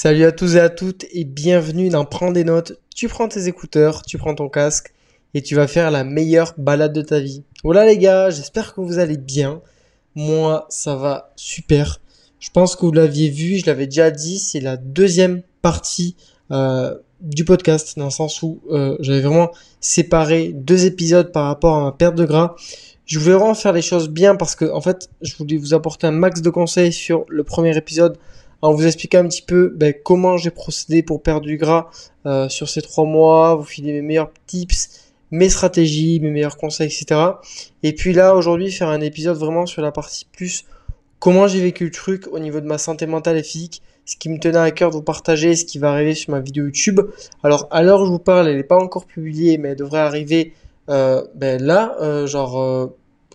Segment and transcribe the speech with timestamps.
[0.00, 2.78] Salut à tous et à toutes et bienvenue dans Prends des notes.
[2.94, 4.94] Tu prends tes écouteurs, tu prends ton casque
[5.34, 7.42] et tu vas faire la meilleure balade de ta vie.
[7.64, 9.60] Voilà les gars, j'espère que vous allez bien.
[10.14, 12.00] Moi, ça va super.
[12.38, 16.14] Je pense que vous l'aviez vu, je l'avais déjà dit, c'est la deuxième partie
[16.52, 21.74] euh, du podcast dans le sens où euh, j'avais vraiment séparé deux épisodes par rapport
[21.74, 22.54] à ma perte de gras.
[23.04, 26.06] Je voulais vraiment faire les choses bien parce que en fait, je voulais vous apporter
[26.06, 28.16] un max de conseils sur le premier épisode
[28.62, 31.90] en vous expliquant un petit peu ben, comment j'ai procédé pour perdre du gras
[32.26, 36.86] euh, sur ces trois mois, vous filer mes meilleurs tips, mes stratégies, mes meilleurs conseils,
[36.86, 37.20] etc.
[37.82, 40.64] Et puis là, aujourd'hui, faire un épisode vraiment sur la partie plus
[41.18, 44.28] comment j'ai vécu le truc au niveau de ma santé mentale et physique, ce qui
[44.28, 47.00] me tenait à cœur de vous partager, ce qui va arriver sur ma vidéo YouTube.
[47.42, 50.00] Alors, à l'heure où je vous parle, elle n'est pas encore publiée, mais elle devrait
[50.00, 50.54] arriver
[50.88, 52.86] euh, ben là, euh, genre, euh,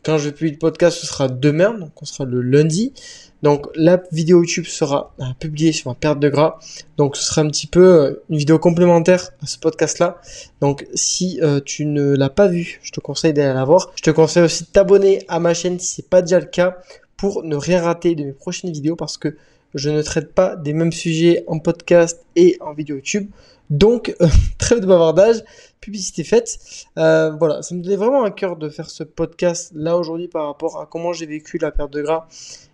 [0.04, 2.94] quand je vais publier le podcast, ce sera demain, donc on sera le lundi.
[3.42, 6.60] Donc la vidéo YouTube sera euh, publiée sur ma perte de gras.
[6.98, 10.22] Donc ce sera un petit peu euh, une vidéo complémentaire à ce podcast-là.
[10.62, 13.92] Donc si euh, tu ne l'as pas vu, je te conseille d'aller la voir.
[13.96, 16.78] Je te conseille aussi de t'abonner à ma chaîne si c'est pas déjà le cas
[17.18, 19.36] pour ne rien rater de mes prochaines vidéos parce que
[19.76, 23.30] je ne traite pas des mêmes sujets en podcast et en vidéo YouTube.
[23.70, 24.16] Donc,
[24.58, 25.44] très de bavardage,
[25.82, 26.60] publicité faite.
[26.96, 30.80] voilà, ça me donnait vraiment à cœur de faire ce podcast là aujourd'hui par rapport
[30.80, 32.28] à comment j'ai vécu la perte de gras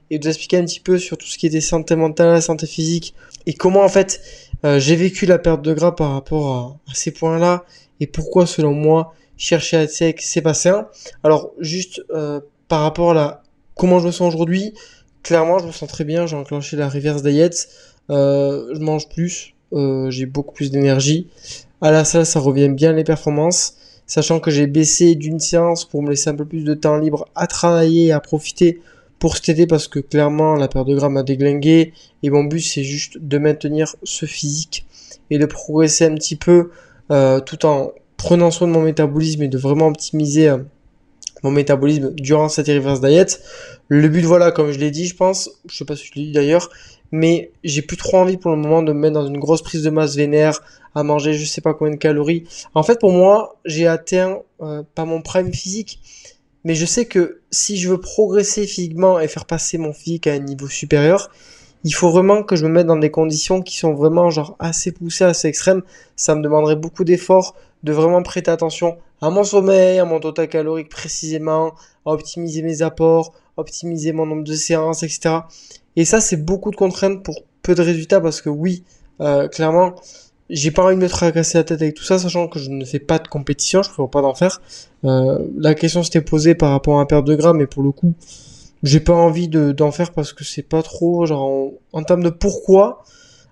[0.09, 2.67] et de vous expliquer un petit peu sur tout ce qui était santé mentale, santé
[2.67, 3.13] physique
[3.45, 4.21] et comment en fait
[4.65, 7.63] euh, j'ai vécu la perte de gras par rapport à, ces points-là
[7.99, 10.87] et pourquoi selon moi chercher à être sec c'est pas sain.
[11.23, 13.43] Alors juste euh, par rapport à la,
[13.75, 14.73] comment je me sens aujourd'hui,
[15.23, 17.67] clairement je me sens très bien, j'ai enclenché la reverse diet,
[18.09, 21.27] euh, je mange plus, euh, j'ai beaucoup plus d'énergie.
[21.81, 23.75] À la salle ça revient bien les performances.
[24.07, 27.27] Sachant que j'ai baissé d'une séance pour me laisser un peu plus de temps libre
[27.35, 28.81] à travailler et à profiter
[29.19, 31.93] pour cet été parce que clairement la perte de gras m'a déglingué.
[32.23, 34.87] Et mon but c'est juste de maintenir ce physique
[35.29, 36.71] et de progresser un petit peu
[37.11, 40.57] euh, tout en prenant soin de mon métabolisme et de vraiment optimiser euh,
[41.43, 43.41] mon métabolisme durant cette reverse diet.
[43.87, 46.25] Le but voilà comme je l'ai dit je pense, je sais pas si je l'ai
[46.27, 46.69] dit d'ailleurs,
[47.11, 49.83] mais j'ai plus trop envie pour le moment de me mettre dans une grosse prise
[49.83, 50.61] de masse vénère,
[50.95, 52.43] à manger je sais pas combien de calories.
[52.73, 55.99] En fait pour moi j'ai atteint euh, pas mon prime physique,
[56.63, 60.33] mais je sais que si je veux progresser physiquement et faire passer mon physique à
[60.33, 61.29] un niveau supérieur,
[61.83, 64.91] il faut vraiment que je me mette dans des conditions qui sont vraiment genre assez
[64.91, 65.81] poussées, assez extrêmes.
[66.15, 70.47] Ça me demanderait beaucoup d'efforts, de vraiment prêter attention à mon sommeil, à mon total
[70.47, 71.73] calorique précisément,
[72.05, 75.39] à optimiser mes apports, optimiser mon nombre de séances, etc.
[75.95, 78.83] Et ça, c'est beaucoup de contraintes pour peu de résultats parce que oui,
[79.21, 79.95] euh, clairement,
[80.49, 82.83] j'ai pas envie de me tracasser la tête avec tout ça, sachant que je ne
[82.85, 84.61] fais pas de compétition, je préfère pas d'en faire.
[85.05, 87.91] Euh, la question s'était posée par rapport à un perte de gras, mais pour le
[87.91, 88.13] coup,
[88.83, 92.29] j'ai pas envie de, d'en faire parce que c'est pas trop, genre, en, termes de
[92.29, 93.03] pourquoi,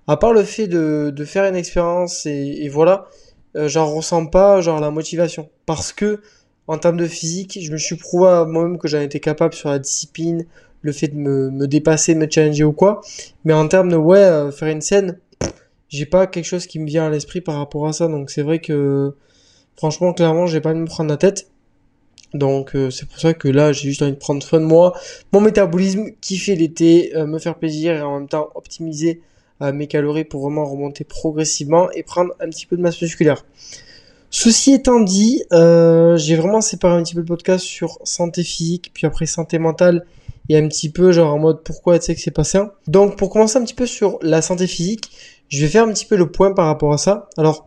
[0.07, 3.07] à part le fait de, de faire une expérience et, voilà,
[3.55, 5.49] euh, j'en ressens pas, genre, la motivation.
[5.65, 6.21] Parce que,
[6.67, 9.69] en termes de physique, je me suis prouvé à moi-même que j'en étais capable sur
[9.69, 10.45] la discipline,
[10.81, 13.01] le fait de me, me dépasser, me challenger ou quoi.
[13.45, 15.17] Mais en termes de, ouais, euh, faire une scène,
[15.89, 18.07] j'ai pas quelque chose qui me vient à l'esprit par rapport à ça.
[18.07, 19.15] Donc c'est vrai que
[19.75, 21.47] franchement, clairement, j'ai pas de me prendre la tête.
[22.33, 24.93] Donc euh, c'est pour ça que là, j'ai juste envie de prendre soin de moi,
[25.31, 29.21] mon métabolisme, kiffer l'été, euh, me faire plaisir et en même temps optimiser
[29.61, 33.45] euh, mes calories pour vraiment remonter progressivement et prendre un petit peu de masse musculaire.
[34.29, 39.07] Ceci étant dit, j'ai vraiment séparé un petit peu le podcast sur santé physique, puis
[39.07, 40.05] après santé mentale
[40.49, 42.43] et un petit peu genre en mode pourquoi tu sais que c'est pas.
[42.87, 45.11] Donc pour commencer un petit peu sur la santé physique,
[45.49, 47.29] je vais faire un petit peu le point par rapport à ça.
[47.37, 47.66] Alors,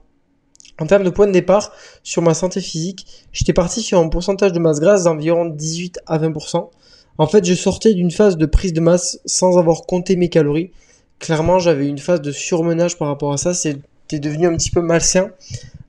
[0.81, 4.53] en termes de point de départ, sur ma santé physique, j'étais parti sur un pourcentage
[4.53, 6.71] de masse grasse d'environ 18 à 20%.
[7.19, 10.71] En fait, je sortais d'une phase de prise de masse sans avoir compté mes calories.
[11.19, 13.53] Clairement, j'avais une phase de surmenage par rapport à ça.
[13.53, 15.31] C'était devenu un petit peu malsain.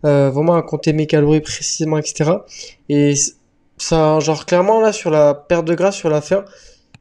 [0.04, 2.32] Euh, vraiment à compter mes calories précisément, etc.
[2.90, 3.14] Et
[3.78, 6.44] ça, genre clairement là, sur la perte de gras sur la fin,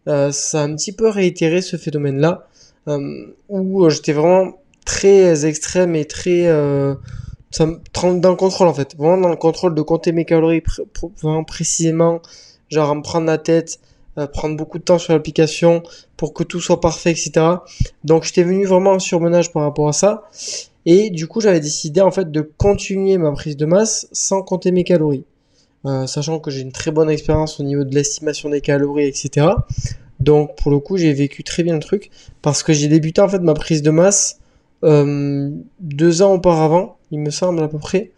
[0.07, 2.47] euh, ça a un petit peu réitéré ce phénomène-là.
[2.89, 6.47] Euh, où j'étais vraiment très extrême et très
[7.51, 8.97] ça me dans le contrôle en fait.
[8.97, 10.63] Vraiment dans le contrôle de compter mes calories
[11.21, 12.21] vraiment précisément.
[12.69, 13.81] Genre me prendre la tête
[14.33, 15.83] prendre beaucoup de temps sur l'application
[16.17, 17.47] pour que tout soit parfait etc
[18.05, 20.29] donc j'étais venu vraiment en surmenage par rapport à ça.
[20.87, 24.73] Et du coup j'avais décidé en fait de continuer ma prise de masse sans compter
[24.73, 25.25] mes calories.
[25.87, 29.47] Euh, sachant que j'ai une très bonne expérience au niveau de l'estimation des calories etc
[30.19, 32.11] donc pour le coup j'ai vécu très bien le truc
[32.43, 34.41] parce que j'ai débuté en fait ma prise de masse
[34.83, 38.13] deux ans auparavant, il me semble à peu près.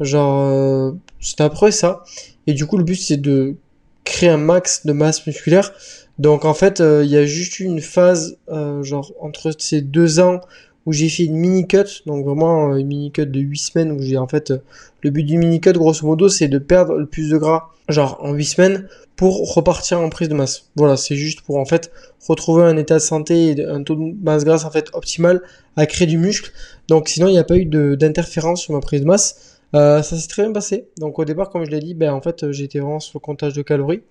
[0.00, 2.02] Genre, euh, c'était après ça.
[2.46, 3.56] Et du coup, le but c'est de
[4.04, 5.72] créer un max de masse musculaire.
[6.18, 8.38] Donc en fait, euh, il y a juste une phase,
[8.82, 10.40] genre entre ces deux ans
[10.86, 13.92] où j'ai fait une mini cut, donc vraiment euh, une mini cut de 8 semaines
[13.92, 14.58] où j'ai en fait euh,
[15.02, 18.18] le but du mini cut grosso modo c'est de perdre le plus de gras genre
[18.22, 20.64] en 8 semaines pour repartir en prise de masse.
[20.76, 21.92] Voilà, c'est juste pour en fait
[22.26, 25.42] retrouver un état de santé et un taux de masse grasse en fait optimal
[25.76, 26.50] à créer du muscle.
[26.88, 29.53] Donc sinon il n'y a pas eu d'interférence sur ma prise de masse.
[29.74, 30.88] Euh, ça s'est très bien passé.
[30.98, 33.54] Donc au départ, comme je l'ai dit, ben en fait j'étais vraiment sur le comptage
[33.54, 34.02] de calories.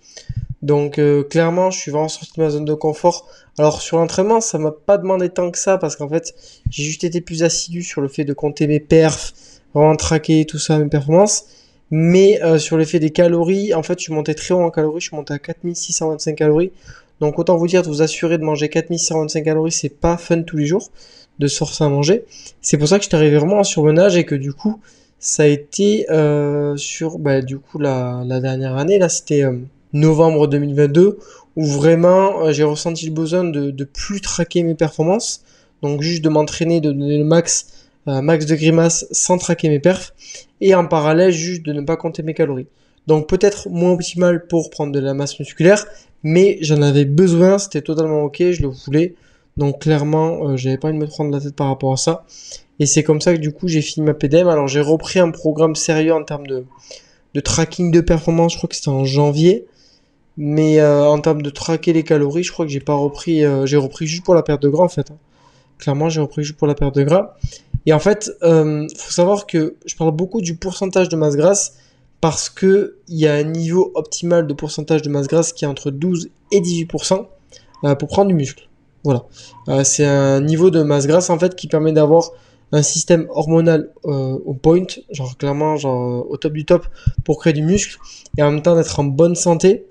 [0.61, 3.27] Donc euh, clairement, je suis vraiment sorti de ma zone de confort.
[3.57, 6.33] Alors sur l'entraînement, ça m'a pas demandé tant que ça parce qu'en fait,
[6.69, 9.33] j'ai juste été plus assidu sur le fait de compter mes perfs,
[9.73, 11.45] vraiment traquer tout ça, mes performances.
[11.91, 15.00] Mais euh, sur l'effet des calories, en fait, je suis monté très haut en calories,
[15.00, 16.71] je suis monté à 4625 calories.
[17.19, 20.57] Donc autant vous dire de vous assurer de manger 4625 calories, c'est pas fun tous
[20.57, 20.89] les jours
[21.39, 22.25] de se forcer à manger.
[22.61, 24.79] C'est pour ça que je suis arrivé vraiment en surmenage et que du coup,
[25.24, 29.46] ça a été euh, sur bah, du coup la, dernière année, là c'était
[29.94, 31.18] novembre 2022
[31.56, 35.44] où vraiment euh, j'ai ressenti le besoin de, de plus traquer mes performances,
[35.81, 39.80] donc juste de m'entraîner, de donner le max, euh, max de grimaces sans traquer mes
[39.80, 40.14] perfs,
[40.60, 42.68] et en parallèle juste de ne pas compter mes calories.
[43.08, 45.86] Donc peut-être moins optimal pour prendre de la masse musculaire,
[46.24, 49.16] mais j'en avais besoin, c'était totalement ok, je le voulais.
[49.56, 52.25] Donc clairement, euh, j'avais pas envie de me prendre la tête par rapport à ça.
[52.80, 54.48] Et c'est comme ça que du coup j'ai fini ma PDM.
[54.48, 56.66] Alors j'ai repris un programme sérieux en termes de,
[57.34, 59.66] de tracking de performance, je crois que c'était en janvier.
[60.36, 63.66] Mais euh, en termes de traquer les calories, je crois que j'ai pas repris, euh,
[63.68, 65.12] j'ai repris juste pour la perte de gras en fait.
[65.12, 65.18] Hein.
[65.78, 67.36] Clairement, j'ai repris juste pour la perte de gras.
[67.86, 71.75] Et en fait, euh, faut savoir que je parle beaucoup du pourcentage de masse grasse
[72.22, 75.68] parce que il y a un niveau optimal de pourcentage de masse grasse qui est
[75.68, 77.25] entre 12 et 18%
[77.84, 78.70] euh, pour prendre du muscle.
[79.04, 79.25] Voilà,
[79.84, 82.31] c'est un niveau de masse grasse en fait qui permet d'avoir
[82.74, 86.88] un système hormonal au point, genre clairement genre au top du top
[87.24, 87.98] pour créer du muscle
[88.38, 89.86] et en même temps d'être en bonne santé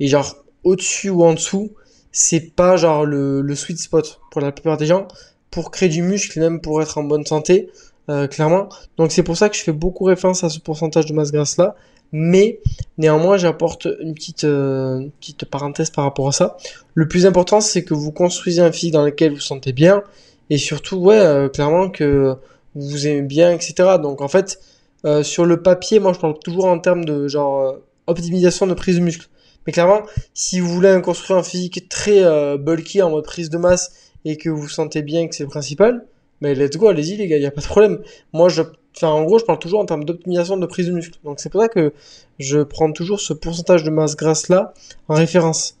[0.00, 1.72] et genre, au-dessus ou en dessous,
[2.12, 5.08] c'est pas genre le, sweet spot pour la plupart des gens.
[5.50, 7.70] Pour créer du muscle, même pour être en bonne santé,
[8.10, 8.68] euh, clairement.
[8.96, 11.56] Donc c'est pour ça que je fais beaucoup référence à ce pourcentage de masse grasse
[11.56, 11.74] là.
[12.12, 12.60] Mais
[12.96, 16.56] néanmoins, j'apporte une petite, euh, petite parenthèse par rapport à ça.
[16.94, 20.02] Le plus important, c'est que vous construisez un physique dans lequel vous vous sentez bien.
[20.50, 22.34] Et surtout, ouais, euh, clairement que
[22.74, 23.98] vous aimez bien, etc.
[24.02, 24.60] Donc en fait,
[25.04, 28.96] euh, sur le papier, moi je parle toujours en termes de genre optimisation de prise
[28.96, 29.28] de muscle.
[29.66, 30.02] Mais clairement,
[30.32, 34.38] si vous voulez construire un physique très euh, bulky en mode prise de masse et
[34.38, 36.06] que vous sentez bien que c'est le principal,
[36.40, 38.00] mais let's go, allez-y les gars, il y a pas de problème.
[38.32, 38.62] Moi, je,
[38.96, 41.18] enfin, en gros, je parle toujours en termes d'optimisation de prise de muscle.
[41.24, 41.92] Donc c'est pour ça que
[42.38, 44.72] je prends toujours ce pourcentage de masse grasse là
[45.08, 45.76] en référence.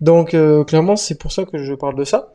[0.00, 2.32] Donc euh, clairement, c'est pour ça que je parle de ça.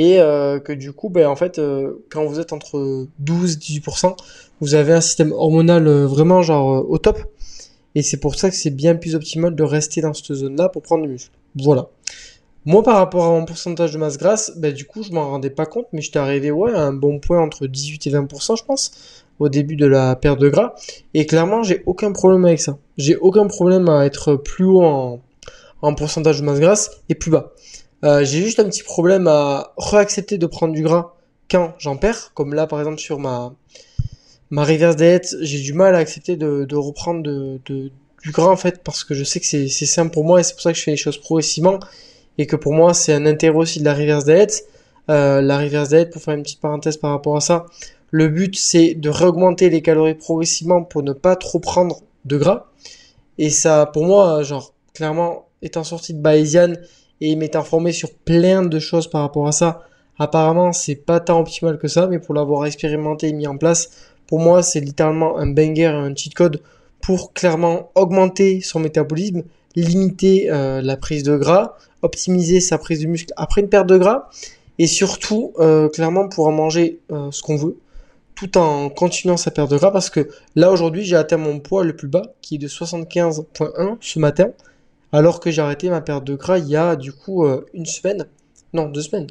[0.00, 1.60] Et euh, que du coup, ben, en fait,
[2.08, 4.14] quand vous êtes entre 12 et 18%,
[4.60, 7.18] vous avez un système hormonal vraiment genre au top.
[7.96, 10.82] Et c'est pour ça que c'est bien plus optimal de rester dans cette zone-là pour
[10.82, 11.32] prendre du muscle.
[11.56, 11.88] Voilà.
[12.64, 15.50] Moi, par rapport à mon pourcentage de masse grasse, ben, du coup, je m'en rendais
[15.50, 18.64] pas compte, mais j'étais arrivé, ouais, à un bon point entre 18 et 20%, je
[18.64, 20.74] pense, au début de la perte de gras.
[21.14, 22.78] Et clairement, j'ai aucun problème avec ça.
[22.98, 27.52] J'ai aucun problème à être plus haut en pourcentage de masse grasse et plus bas.
[28.04, 31.14] Euh, j'ai juste un petit problème à réaccepter de prendre du gras
[31.50, 33.54] quand j'en perds, comme là, par exemple, sur ma,
[34.50, 37.90] ma reverse diet, j'ai du mal à accepter de, de reprendre de, de,
[38.22, 40.52] du gras en fait parce que je sais que c'est simple pour moi et c'est
[40.52, 41.78] pour ça que je fais les choses progressivement
[42.36, 44.64] et que pour moi c'est un intérêt aussi de la reverse diet.
[45.10, 47.66] Euh, la reverse diet, pour faire une petite parenthèse par rapport à ça,
[48.10, 52.66] le but c'est de réaugmenter les calories progressivement pour ne pas trop prendre de gras.
[53.38, 56.74] Et ça, pour moi, genre clairement, étant sorti de Bayesian
[57.20, 59.82] et m'étant formé sur plein de choses par rapport à ça,
[60.18, 63.90] apparemment c'est pas tant optimal que ça, mais pour l'avoir expérimenté et mis en place,
[64.28, 66.60] pour moi, c'est littéralement un banger, un cheat code
[67.00, 69.42] pour clairement augmenter son métabolisme,
[69.74, 73.96] limiter euh, la prise de gras, optimiser sa prise de muscle après une perte de
[73.96, 74.28] gras,
[74.78, 77.78] et surtout, euh, clairement, en manger euh, ce qu'on veut,
[78.34, 81.82] tout en continuant sa perte de gras, parce que là, aujourd'hui, j'ai atteint mon poids
[81.82, 84.50] le plus bas, qui est de 75.1 ce matin,
[85.12, 88.26] alors que j'ai arrêté ma perte de gras il y a, du coup, une semaine,
[88.72, 89.28] non, deux semaines,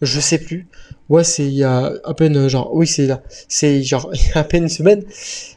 [0.00, 0.68] je sais plus.
[1.08, 3.22] Ouais, c'est il y a à peine genre oui, c'est là.
[3.48, 5.04] C'est genre à peine une semaine.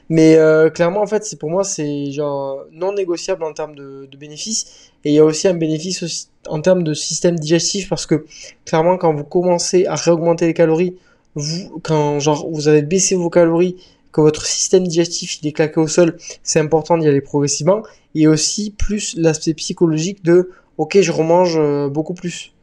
[0.10, 4.08] Mais euh, clairement en fait, c'est pour moi c'est genre non négociable en termes de,
[4.12, 7.90] de bénéfices et il y a aussi un bénéfice aussi en termes de système digestif
[7.90, 8.26] parce que
[8.66, 10.96] clairement quand vous commencez à réaugmenter les calories,
[11.36, 13.78] vous quand genre vous avez baissé vos calories,
[14.12, 17.84] que votre système digestif il est claqué au sol, c'est important d'y aller progressivement
[18.16, 22.54] et aussi plus l'aspect psychologique de OK, je remange euh, beaucoup plus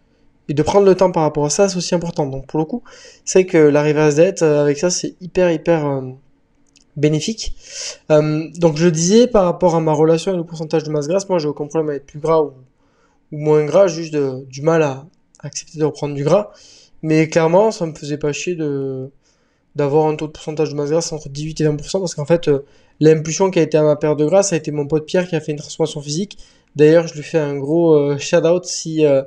[0.48, 2.26] et de prendre le temps par rapport à ça, c'est aussi important.
[2.26, 2.82] Donc pour le coup,
[3.24, 6.00] c'est que la reverse diet, euh, avec ça, c'est hyper hyper euh,
[6.96, 7.54] bénéfique.
[8.10, 11.28] Euh, donc je disais par rapport à ma relation avec le pourcentage de masse grasse,
[11.28, 12.52] moi j'ai aucun problème à être plus gras ou,
[13.30, 15.06] moins gras, juste du mal à
[15.40, 16.50] accepter de reprendre du gras.
[17.02, 19.10] Mais clairement, ça me faisait pas chier de
[19.78, 22.48] d'avoir un taux de pourcentage de masse grasse entre 18 et 20% parce qu'en fait,
[22.48, 22.64] euh,
[22.98, 25.36] l'impulsion qui a été à ma paire de grâce a été mon pote Pierre qui
[25.36, 26.36] a fait une transformation physique.
[26.74, 29.22] D'ailleurs, je lui fais un gros euh, shout out si euh,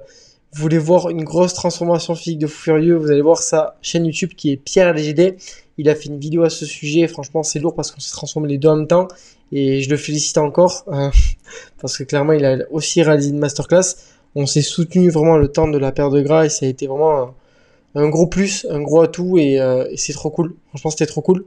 [0.52, 4.06] vous voulez voir une grosse transformation physique de fou furieux, vous allez voir sa chaîne
[4.06, 5.38] YouTube qui est Pierre LGD.
[5.78, 7.08] Il a fait une vidéo à ce sujet.
[7.08, 9.08] Franchement, c'est lourd parce qu'on s'est transformé les deux en même temps.
[9.54, 10.84] Et je le félicite encore
[11.82, 13.96] parce que clairement, il a aussi réalisé une masterclass.
[14.36, 16.88] On s'est soutenu vraiment le temps de la paire de gras et ça a été
[16.88, 17.34] vraiment
[17.96, 20.56] un gros plus, un gros atout euh, et, c'est trop cool.
[20.70, 21.46] Franchement, c'était trop cool.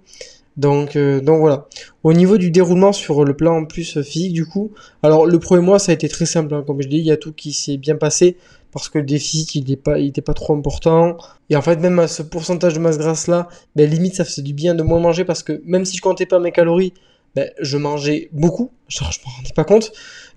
[0.56, 1.66] Donc, euh, voilà.
[2.04, 4.70] Au niveau du déroulement sur le plan en plus physique, du coup,
[5.02, 6.54] alors le premier mois, ça a été très simple.
[6.54, 8.36] Hein, comme je dis, il y a tout qui s'est bien passé
[8.74, 11.16] parce que le déficit, il n'était pas, trop important.
[11.48, 14.42] Et en fait, même à ce pourcentage de masse grasse là, ben, limite, ça faisait
[14.42, 16.92] du bien de moins manger parce que même si je comptais pas mes calories,
[17.34, 18.70] ben, je mangeais beaucoup.
[18.88, 19.92] Je me rendais pas compte.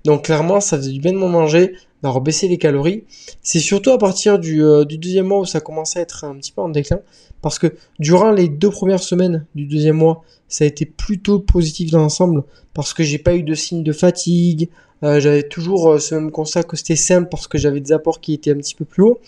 [0.05, 1.73] Donc clairement, ça faisait du bien de moins manger
[2.07, 3.03] d'avoir baissé les calories.
[3.41, 6.35] C'est surtout à partir du, euh, du, deuxième mois où ça commençait à être un
[6.35, 6.99] petit peu en déclin.
[7.41, 11.91] Parce que durant les deux premières semaines du deuxième mois, ça a été plutôt positif
[11.91, 12.43] dans l'ensemble.
[12.73, 14.69] Parce que j'ai pas eu de signe de fatigue.
[15.03, 18.19] Euh, j'avais toujours euh, ce même constat que c'était simple parce que j'avais des apports
[18.19, 19.19] qui étaient un petit peu plus hauts.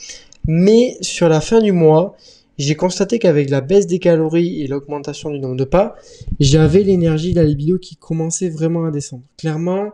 [0.48, 2.16] Mais sur la fin du mois,
[2.58, 5.96] j'ai constaté qu'avec la baisse des calories et l'augmentation du nombre de pas,
[6.40, 9.24] j'avais l'énergie de la libido qui commençait vraiment à descendre.
[9.38, 9.92] Clairement,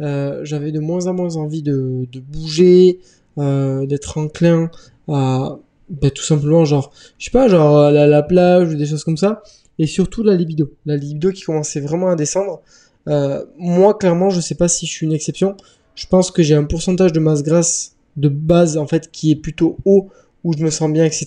[0.00, 3.00] j'avais de moins en moins envie de, de bouger,
[3.38, 4.68] euh, d'être enclin
[5.06, 9.04] à bah, tout simplement genre, je sais pas, genre à la, plage ou des choses
[9.04, 9.42] comme ça.
[9.78, 10.72] Et surtout la libido.
[10.86, 12.62] La libido qui commençait vraiment à descendre.
[13.08, 15.56] Euh, moi, clairement, je sais pas si je suis une exception.
[15.94, 19.36] Je pense que j'ai un pourcentage de masse grasse de base, en fait, qui est
[19.36, 20.08] plutôt haut,
[20.42, 21.26] où je me sens bien, etc.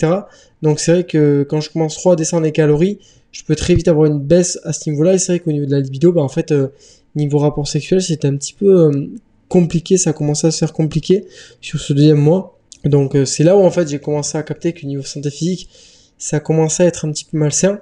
[0.62, 3.00] Donc c'est vrai que quand je commence trop à descendre les calories,
[3.32, 5.14] je peux très vite avoir une baisse à ce niveau-là.
[5.14, 6.68] Et c'est vrai qu'au niveau de la libido, bah, en fait, euh,
[7.16, 9.08] niveau rapport sexuel, c'était un petit peu euh,
[9.48, 11.26] compliqué, ça a à se faire compliqué
[11.60, 12.58] sur ce deuxième mois.
[12.86, 15.70] Donc euh, c'est là où en fait j'ai commencé à capter que niveau santé physique,
[16.18, 17.80] ça a commencé à être un petit peu malsain.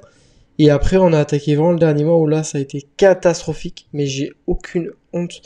[0.58, 3.88] Et après on a attaqué vraiment le dernier mois où là ça a été catastrophique,
[3.94, 5.42] mais j'ai aucune honte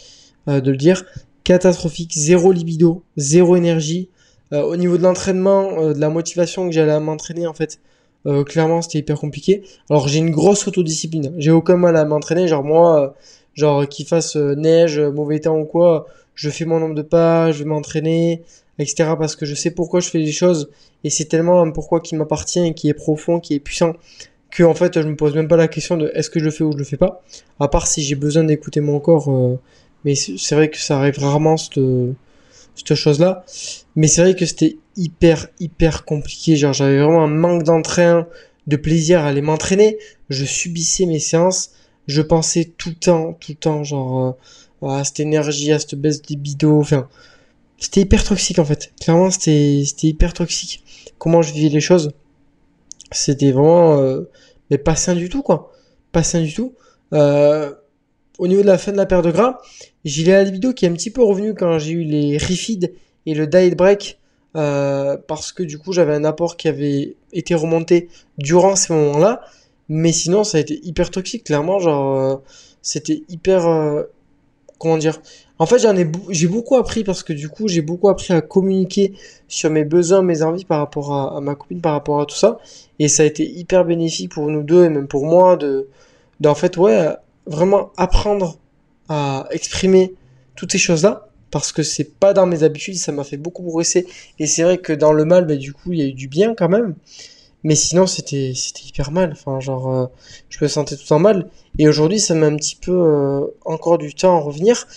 [0.47, 1.03] euh, de le dire.
[1.43, 4.09] Catastrophique, zéro libido, zéro énergie.
[4.51, 7.79] au niveau de l'entraînement, de la motivation que j'allais à m'entraîner en fait,
[8.45, 9.63] clairement c'était hyper compliqué.
[9.89, 13.13] Alors j'ai une grosse autodiscipline, j'ai aucun mal à m'entraîner, genre moi
[13.53, 17.01] genre qu'il fasse euh, neige, euh, mauvais temps ou quoi, je fais mon nombre de
[17.01, 18.41] pas, je vais m'entraîner,
[18.79, 19.11] etc.
[19.17, 20.69] Parce que je sais pourquoi je fais les choses
[21.03, 23.93] et c'est tellement un pourquoi qui m'appartient, qui est profond, qui est puissant,
[24.49, 26.51] que en fait je me pose même pas la question de est-ce que je le
[26.51, 27.21] fais ou je le fais pas.
[27.59, 29.59] À part si j'ai besoin d'écouter mon corps, euh,
[30.05, 31.79] mais c'est vrai que ça arrive rarement cette,
[32.75, 33.45] cette chose-là.
[33.95, 36.55] Mais c'est vrai que c'était hyper hyper compliqué.
[36.55, 38.27] Genre j'avais vraiment un manque d'entrain,
[38.67, 39.97] de plaisir à aller m'entraîner.
[40.29, 41.71] Je subissais mes séances
[42.07, 44.37] je pensais tout le temps, tout le temps, genre,
[44.83, 47.07] euh, à cette énergie, à cette baisse des bidots, enfin,
[47.77, 48.93] c'était hyper toxique en fait.
[49.01, 50.83] Clairement, c'était, hyper toxique.
[51.17, 52.11] Comment je vivais les choses,
[53.11, 54.29] c'était vraiment, euh,
[54.69, 55.71] mais pas sain du tout, quoi.
[56.11, 56.73] Pas sain du tout.
[57.13, 57.73] Euh,
[58.39, 59.59] au niveau de la fin de la paire de gras,
[60.05, 62.93] j'ai la libido qui est un petit peu revenu quand j'ai eu les refeed
[63.25, 64.19] et le diet break.
[64.55, 69.41] Euh, parce que du coup j'avais un apport qui avait été remonté durant ces moments-là
[69.89, 71.79] mais sinon, ça a été hyper toxique, clairement.
[71.79, 72.35] Genre, euh,
[72.81, 73.67] c'était hyper.
[73.67, 74.03] Euh,
[74.79, 75.21] comment dire
[75.59, 78.41] En fait, j'en ai, j'ai beaucoup appris parce que du coup, j'ai beaucoup appris à
[78.41, 79.13] communiquer
[79.47, 82.59] sur mes besoins, mes envies par rapport à, ma copine, par rapport à tout ça.
[82.99, 85.87] Et ça a été hyper bénéfique pour nous deux et même pour moi de,
[86.39, 87.09] d'en fait, ouais,
[87.45, 88.57] vraiment apprendre
[89.09, 90.15] à exprimer
[90.55, 94.07] toutes ces choses-là parce que c'est pas dans mes habitudes, ça m'a fait beaucoup progresser.
[94.39, 96.27] Et c'est vrai que dans le mal, bah, du coup, il y a eu du
[96.27, 96.95] bien quand même.
[97.63, 98.51] Mais sinon, c'était
[98.85, 99.31] hyper mal.
[99.31, 100.05] Enfin, genre, euh,
[100.49, 101.49] je me sentais tout en mal.
[101.79, 104.87] Et aujourd'hui, ça met un petit peu euh, encore du temps à revenir.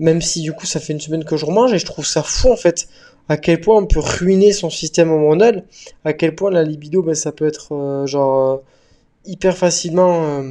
[0.00, 2.22] Même si du coup, ça fait une semaine que je remange et je trouve ça
[2.22, 2.88] fou en fait.
[3.28, 5.64] À quel point on peut ruiner son système hormonal.
[6.04, 8.62] À quel point la libido, ben, ça peut être euh, genre
[9.24, 10.42] hyper facilement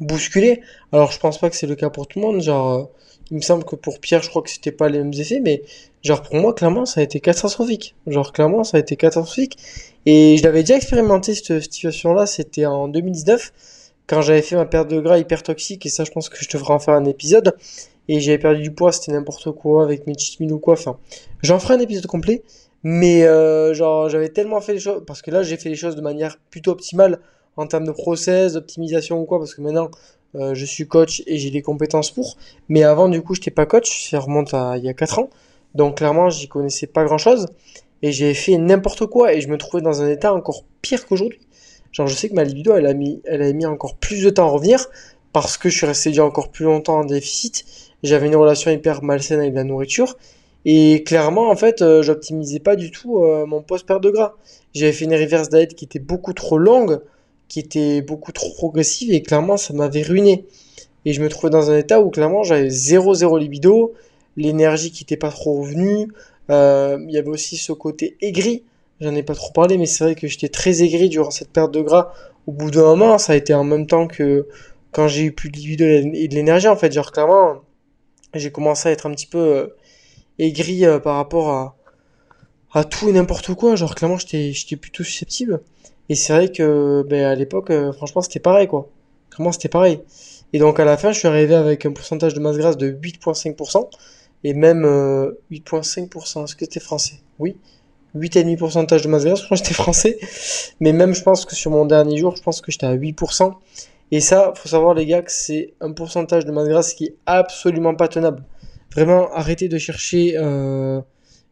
[0.00, 0.62] bousculé.
[0.92, 2.40] Alors, je pense pas que c'est le cas pour tout le monde.
[2.40, 2.90] Genre,
[3.32, 5.62] il me semble que pour Pierre, je crois que c'était pas les mêmes effets, mais
[6.04, 7.96] genre pour moi, clairement, ça a été catastrophique.
[8.06, 9.56] Genre clairement, ça a été catastrophique.
[10.04, 13.52] Et je l'avais déjà expérimenté cette situation-là, c'était en 2019,
[14.06, 16.48] quand j'avais fait ma perte de gras hyper toxique, et ça, je pense que je
[16.50, 17.56] devrais en faire un épisode.
[18.06, 20.74] Et j'avais perdu du poids, c'était n'importe quoi, avec mes cheat ou quoi.
[20.74, 20.98] Enfin,
[21.42, 22.42] j'en ferai un épisode complet.
[22.82, 25.96] Mais euh, genre, j'avais tellement fait les choses, parce que là, j'ai fait les choses
[25.96, 27.18] de manière plutôt optimale
[27.56, 29.90] en termes de process, d'optimisation ou quoi, parce que maintenant,
[30.34, 32.36] euh, je suis coach et j'ai les compétences pour.
[32.68, 35.30] Mais avant, du coup, j'étais pas coach, ça remonte à il y a 4 ans.
[35.74, 37.46] Donc clairement, j'y connaissais pas grand-chose
[38.02, 41.40] et j'ai fait n'importe quoi et je me trouvais dans un état encore pire qu'aujourd'hui.
[41.92, 44.30] Genre je sais que ma libido elle a mis elle a mis encore plus de
[44.30, 44.86] temps à revenir
[45.32, 47.64] parce que je suis resté déjà encore plus longtemps en déficit.
[48.02, 50.16] J'avais une relation hyper malsaine avec la nourriture
[50.64, 54.34] Et clairement, en fait, euh, j'optimisais pas du tout euh, mon post perte de gras.
[54.74, 57.00] J'avais fait une reverse diet qui était beaucoup trop longue,
[57.52, 60.46] qui était beaucoup trop progressive et clairement, ça m'avait ruiné.
[61.04, 63.92] Et je me trouvais dans un état où clairement, j'avais zéro zéro libido,
[64.38, 66.08] l'énergie qui était pas trop revenue.
[66.48, 68.64] Euh, il y avait aussi ce côté aigri.
[69.02, 71.74] J'en ai pas trop parlé, mais c'est vrai que j'étais très aigri durant cette perte
[71.74, 72.14] de gras.
[72.46, 74.48] Au bout d'un moment, ça a été en même temps que
[74.90, 76.90] quand j'ai eu plus de libido et de l'énergie, en fait.
[76.90, 77.56] Genre, clairement,
[78.32, 79.66] j'ai commencé à être un petit peu euh,
[80.38, 81.76] aigri euh, par rapport à,
[82.72, 83.76] à tout et n'importe quoi.
[83.76, 85.60] Genre, clairement, j'étais plutôt susceptible.
[86.08, 88.88] Et c'est vrai que, ben, à l'époque, euh, franchement, c'était pareil, quoi.
[89.30, 90.00] Clairement, c'était pareil.
[90.52, 92.90] Et donc, à la fin, je suis arrivé avec un pourcentage de masse grasse de
[92.90, 93.88] 8,5%.
[94.44, 94.84] Et même
[95.50, 96.44] 8,5%.
[96.44, 97.20] Est-ce que c'était français?
[97.38, 97.56] Oui.
[98.16, 100.18] 8,5% pourcentage de masse grasse, je que j'étais français.
[100.80, 103.54] Mais même, je pense que sur mon dernier jour, je pense que j'étais à 8%.
[104.10, 107.16] Et ça, faut savoir les gars que c'est un pourcentage de masse grasse qui est
[107.24, 108.44] absolument pas tenable.
[108.94, 111.00] Vraiment, arrêtez de chercher, euh,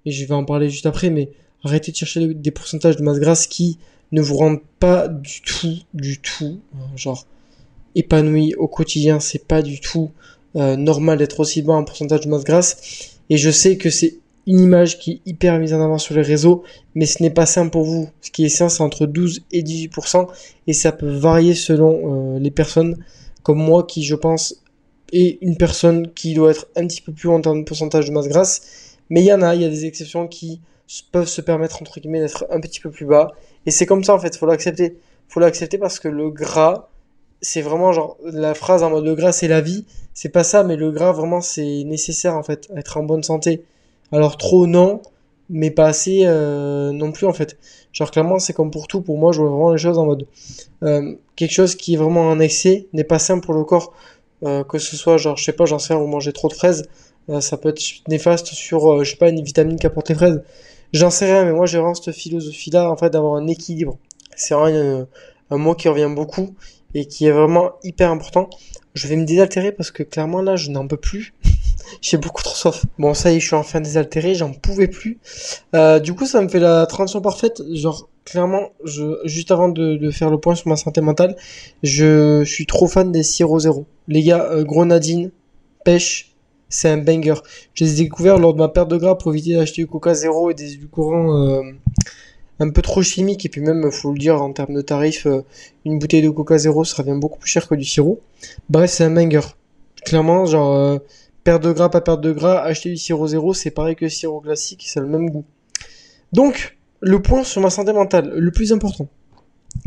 [0.05, 1.31] et je vais en parler juste après, mais
[1.65, 3.79] arrêtez de chercher des pourcentages de masse grasse qui
[4.13, 7.27] ne vous rendent pas du tout, du tout, euh, genre
[7.95, 9.21] épanoui au quotidien.
[9.21, 10.11] C'est pas du tout
[10.57, 13.19] euh, normal d'être aussi bas en pourcentage de masse grasse.
[13.29, 16.23] Et je sais que c'est une image qui est hyper mise en avant sur les
[16.23, 16.65] réseaux,
[16.95, 18.09] mais ce n'est pas simple pour vous.
[18.21, 20.27] Ce qui est sain, c'est entre 12 et 18%,
[20.67, 23.05] et ça peut varier selon euh, les personnes,
[23.43, 24.63] comme moi qui, je pense,
[25.13, 28.07] est une personne qui doit être un petit peu plus haut en termes de pourcentage
[28.07, 30.61] de masse grasse, mais il y en a, il y a des exceptions qui
[31.13, 33.33] peuvent se permettre, entre guillemets, d'être un petit peu plus bas,
[33.67, 34.97] et c'est comme ça, en fait, faut l'accepter.
[35.29, 36.89] Faut l'accepter parce que le gras,
[37.41, 40.65] c'est vraiment genre, la phrase en mode le gras c'est la vie, c'est pas ça,
[40.65, 43.63] mais le gras, vraiment, c'est nécessaire, en fait, être en bonne santé.
[44.13, 45.03] Alors trop non,
[45.51, 47.59] mais pas assez euh, non plus en fait.
[47.93, 50.27] Genre clairement c'est comme pour tout, pour moi je vois vraiment les choses en mode
[50.85, 53.93] euh, quelque chose qui est vraiment en excès n'est pas sain pour le corps.
[54.43, 56.55] Euh, que ce soit genre je sais pas j'en sais rien, vous mangez trop de
[56.55, 56.89] fraises,
[57.41, 60.43] ça peut être néfaste sur je sais pas une vitamine qu'apportent les fraises.
[60.93, 63.99] J'en sais rien mais moi j'ai vraiment cette philosophie là en fait d'avoir un équilibre.
[64.37, 65.07] C'est vraiment
[65.51, 66.55] un mot qui revient beaucoup
[66.95, 68.51] et qui est vraiment hyper important.
[68.95, 71.35] Je vais me désaltérer parce que clairement là je n'en peux plus.
[72.01, 72.85] J'ai beaucoup trop soif.
[72.99, 75.19] Bon, ça y est, je suis enfin désaltéré, j'en pouvais plus.
[75.75, 77.63] Euh, du coup, ça me fait la transition parfaite.
[77.73, 81.37] Genre, clairement, je, juste avant de, faire le point sur ma santé mentale,
[81.83, 83.87] je, suis trop fan des sirop zéro.
[84.09, 85.31] Les gars, euh, grenadine,
[85.85, 86.30] pêche,
[86.71, 87.35] c'est un banger.
[87.75, 90.15] Je les ai découverts lors de ma perte de gras pour éviter d'acheter du coca
[90.15, 91.63] zéro et des courant euh,
[92.61, 93.45] un peu trop chimiques.
[93.45, 95.43] Et puis même, faut le dire, en termes de tarifs, euh,
[95.85, 98.21] une bouteille de coca zéro, ça revient beaucoup plus cher que du sirop.
[98.71, 99.41] Bref, c'est un banger.
[100.07, 100.99] Clairement, genre euh,
[101.45, 104.11] Perte de gras, pas perte de gras, acheter du sirop zéro, c'est pareil que le
[104.11, 105.45] sirop classique, a le même goût.
[106.33, 109.09] Donc, le point sur ma santé mentale, le plus important.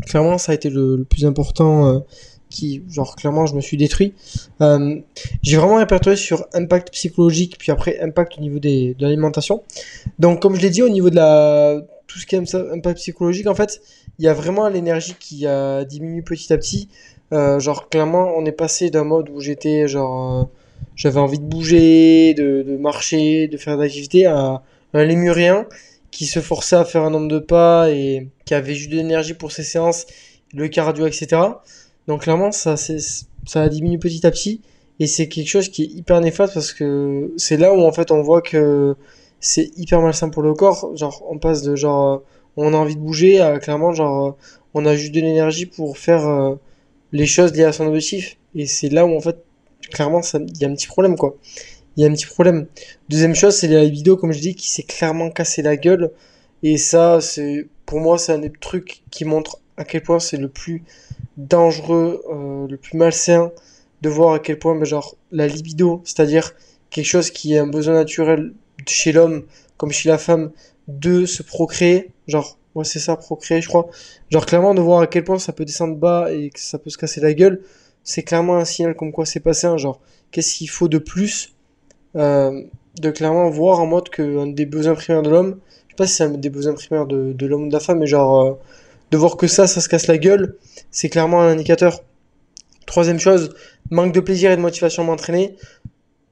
[0.06, 1.98] Clairement, ça a été le, plus important euh,
[2.54, 4.14] qui, genre, clairement, je me suis détruit.
[4.60, 5.00] Euh,
[5.42, 9.62] j'ai vraiment répertorié sur impact psychologique, puis après impact au niveau des, de l'alimentation.
[10.18, 13.48] Donc, comme je l'ai dit, au niveau de la tout ce qui est impact psychologique,
[13.48, 13.80] en fait,
[14.18, 16.88] il y a vraiment l'énergie qui a diminué petit à petit.
[17.32, 20.48] Euh, genre, clairement, on est passé d'un mode où j'étais genre
[20.96, 24.62] j'avais envie de bouger, de, de marcher, de faire d'activité, à
[24.92, 25.66] un lémurien
[26.10, 29.34] qui se forçait à faire un nombre de pas et qui avait juste de l'énergie
[29.34, 30.06] pour ses séances,
[30.54, 31.42] le cardio, etc.
[32.06, 34.60] Donc clairement, ça, ça a diminué petit à petit
[35.00, 38.10] et c'est quelque chose qui est hyper néfaste parce que c'est là où en fait
[38.10, 38.94] on voit que
[39.40, 40.96] c'est hyper malsain pour le corps.
[40.96, 42.22] Genre, on passe de genre,
[42.56, 44.36] on a envie de bouger à clairement genre,
[44.74, 46.54] on a juste de l'énergie pour faire euh,
[47.12, 48.36] les choses liées à son objectif.
[48.54, 49.44] Et c'est là où en fait
[49.90, 51.36] clairement, il y a un petit problème, quoi.
[51.96, 52.66] Il y a un petit problème.
[53.08, 56.10] Deuxième chose, c'est la vidéo, comme je dis, qui s'est clairement cassé la gueule.
[56.62, 60.36] Et ça, c'est, pour moi, c'est un des trucs qui montre à quel point c'est
[60.36, 60.82] le plus
[61.36, 63.52] dangereux, euh, le plus malsain
[64.02, 66.52] de voir à quel point, ben, genre, la libido, c'est-à-dire
[66.90, 68.52] quelque chose qui est un besoin naturel
[68.86, 69.44] chez l'homme,
[69.76, 70.50] comme chez la femme,
[70.88, 73.88] de se procréer, genre, ouais, c'est ça, procréer, je crois.
[74.30, 76.90] Genre, clairement, de voir à quel point ça peut descendre bas et que ça peut
[76.90, 77.62] se casser la gueule,
[78.04, 79.98] c'est clairement un signal comme quoi c'est passé genre
[80.30, 81.54] qu'est-ce qu'il faut de plus
[82.16, 82.62] euh,
[83.00, 86.06] de clairement voir en mode que un des besoins primaires de l'homme je sais pas
[86.06, 88.44] si c'est un des besoins primaires de, de l'homme ou de la femme mais genre
[88.44, 88.52] euh,
[89.14, 90.56] de voir que ça ça se casse la gueule
[90.90, 92.00] c'est clairement un indicateur.
[92.84, 93.54] Troisième chose
[93.92, 95.56] manque de plaisir et de motivation à m'entraîner.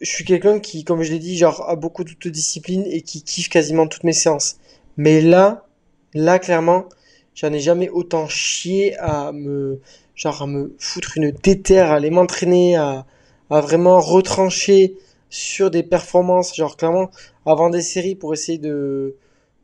[0.00, 3.22] Je suis quelqu'un qui comme je l'ai dit genre a beaucoup de discipline et qui
[3.22, 4.56] kiffe quasiment toutes mes séances.
[4.96, 5.64] Mais là
[6.12, 6.88] là clairement
[7.36, 9.78] j'en ai jamais autant chié à me
[10.16, 13.06] genre à me foutre une déterre, à aller m'entraîner, à
[13.48, 14.96] vraiment retrancher
[15.30, 17.12] sur des performances, genre clairement
[17.46, 19.14] avant des séries pour essayer de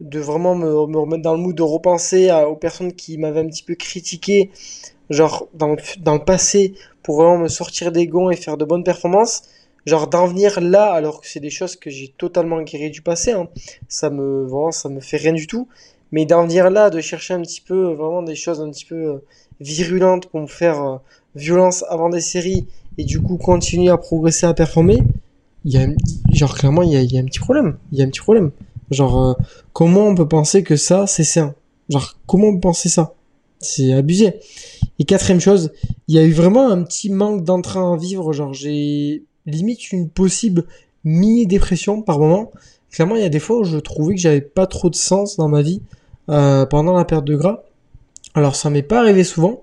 [0.00, 3.46] de vraiment me, me remettre dans le mood, de repenser aux personnes qui m'avaient un
[3.46, 4.50] petit peu critiqué,
[5.10, 8.64] genre dans le, dans le passé, pour vraiment me sortir des gonds et faire de
[8.64, 9.42] bonnes performances.
[9.86, 13.32] genre d'en venir là, alors que c'est des choses que j'ai totalement guéri du passé,
[13.32, 13.48] hein.
[13.88, 15.68] ça me, vraiment, ça me fait rien du tout.
[16.12, 18.94] Mais d'en venir là, de chercher un petit peu, vraiment des choses un petit peu
[18.94, 19.18] euh,
[19.60, 20.96] virulentes pour me faire euh,
[21.34, 24.98] violence avant des séries et du coup continuer à progresser, à performer,
[25.64, 25.86] il y a,
[26.32, 27.76] genre clairement, il y a, y a un petit problème.
[27.92, 28.52] Il y a un petit problème.
[28.90, 29.34] Genre, euh,
[29.72, 31.54] comment on peut penser que ça, c'est sain?
[31.88, 33.14] Genre, comment on peut penser ça?
[33.60, 34.34] C'est abusé.
[34.98, 35.72] Et quatrième chose,
[36.06, 38.32] il y a eu vraiment un petit manque d'entrain à vivre.
[38.32, 40.64] Genre, j'ai limite une possible
[41.04, 42.52] mini-dépression par moment.
[42.90, 45.36] Clairement, il y a des fois où je trouvais que j'avais pas trop de sens
[45.36, 45.82] dans ma vie
[46.30, 47.64] euh, pendant la perte de gras.
[48.34, 49.60] Alors, ça m'est pas arrivé souvent,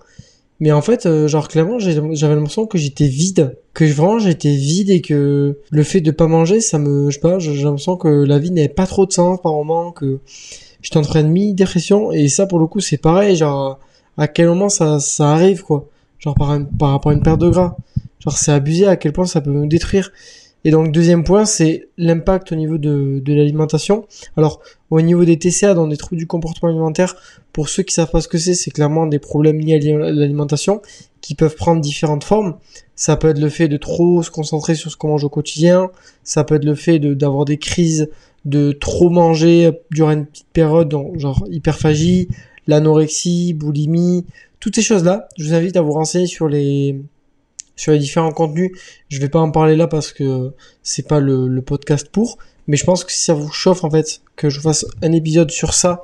[0.59, 4.89] mais en fait, euh, genre clairement, j'avais l'impression que j'étais vide, que vraiment j'étais vide
[4.89, 8.07] et que le fait de pas manger, ça me, je sais pas, j'ai l'impression que
[8.07, 10.19] la vie n'avait pas trop de sens par moment, que
[10.81, 13.79] j'étais en train de mi dépression et ça pour le coup c'est pareil, genre
[14.17, 15.89] à quel moment ça, ça arrive quoi,
[16.19, 17.75] genre par, par rapport à une perte de gras,
[18.19, 20.11] genre c'est abusé à quel point ça peut me détruire.
[20.65, 24.08] Et donc deuxième point, c'est l'impact au niveau de, de l'alimentation.
[24.36, 27.15] Alors au niveau des TCA, dans des troubles du comportement alimentaire,
[27.54, 30.82] pour ceux qui savent pas ce que c'est, c'est clairement des problèmes liés à l'alimentation
[31.21, 32.56] qui peuvent prendre différentes formes.
[32.95, 35.91] Ça peut être le fait de trop se concentrer sur ce qu'on mange au quotidien.
[36.23, 38.10] Ça peut être le fait d'avoir des crises
[38.45, 42.28] de trop manger durant une petite période, genre hyperphagie,
[42.65, 44.25] l'anorexie, boulimie,
[44.60, 45.28] toutes ces choses-là.
[45.38, 46.99] Je vous invite à vous renseigner sur les
[47.75, 48.71] sur les différents contenus.
[49.09, 52.85] Je vais pas en parler là parce que c'est pas le, podcast pour, mais je
[52.85, 56.03] pense que si ça vous chauffe en fait, que je fasse un épisode sur ça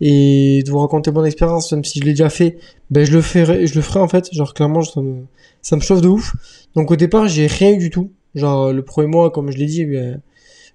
[0.00, 2.58] et de vous raconter mon expérience, même si je l'ai déjà fait,
[2.90, 4.32] ben je le ferai, je le ferai en fait.
[4.32, 5.24] Genre clairement, ça me,
[5.60, 6.34] ça me chauffe de ouf.
[6.74, 8.10] Donc au départ, j'ai rien eu du tout.
[8.34, 10.20] Genre le premier mois, comme je l'ai dit, ben,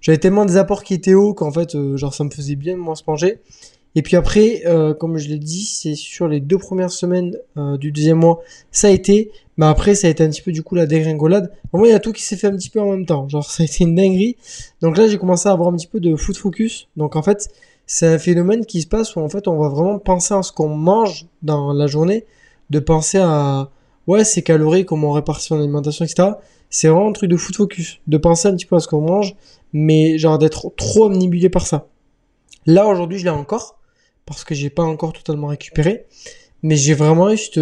[0.00, 2.74] j'avais tellement des apports qui étaient hauts qu'en fait, euh, genre ça me faisait bien
[2.74, 3.40] de moins se manger.
[3.94, 7.76] Et puis après, euh, comme je l'ai dit, c'est sur les deux premières semaines euh,
[7.76, 9.30] du deuxième mois, ça a été.
[9.56, 11.52] Mais après, ça a été un petit peu du coup la dégringolade.
[11.72, 13.28] En vrai, il y a tout qui s'est fait un petit peu en même temps.
[13.28, 14.36] Genre, ça a été une dinguerie.
[14.82, 16.88] Donc là, j'ai commencé à avoir un petit peu de foot focus.
[16.96, 17.48] Donc en fait,
[17.86, 20.52] c'est un phénomène qui se passe où en fait, on va vraiment penser à ce
[20.52, 22.26] qu'on mange dans la journée,
[22.70, 23.70] de penser à
[24.06, 26.30] ouais, ces calories, comment on répartit son alimentation, etc.
[26.70, 29.00] C'est vraiment un truc de foot focus, de penser un petit peu à ce qu'on
[29.00, 29.34] mange,
[29.72, 31.86] mais genre d'être trop omnibulé par ça.
[32.66, 33.77] Là aujourd'hui, je l'ai encore
[34.28, 36.04] parce que j'ai pas encore totalement récupéré.
[36.62, 37.60] Mais j'ai vraiment eu cette,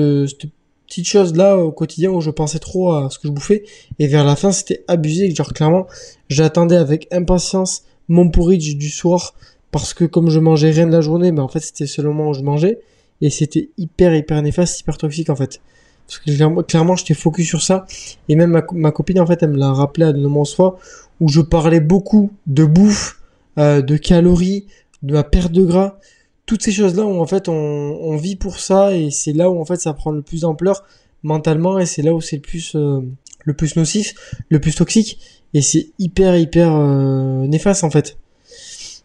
[0.87, 3.65] petite chose là au quotidien où je pensais trop à ce que je bouffais.
[3.99, 5.35] Et vers la fin, c'était abusé.
[5.35, 5.87] Genre clairement,
[6.29, 9.35] j'attendais avec impatience mon porridge du soir
[9.71, 12.09] parce que comme je mangeais rien de la journée, mais ben, en fait c'était le
[12.09, 12.79] moment où je mangeais.
[13.21, 15.61] Et c'était hyper hyper néfaste, hyper toxique en fait.
[16.07, 17.85] Parce que clairement, j'étais focus sur ça.
[18.29, 20.79] Et même ma, ma, copine, en fait, elle me l'a rappelé à de nombreuses fois,
[21.21, 23.21] où je parlais beaucoup de bouffe,
[23.59, 24.67] euh, de calories,
[25.03, 25.99] de ma perte de gras
[26.47, 29.65] toutes ces choses-là où en fait on, vit pour ça et c'est là où en
[29.65, 30.85] fait ça prend le plus d'ampleur
[31.23, 33.01] mentalement et c'est là où c'est le plus euh,
[33.45, 34.15] le plus nocif,
[34.49, 35.19] le plus toxique
[35.55, 38.17] et c'est hyper hyper euh, néfaste en fait.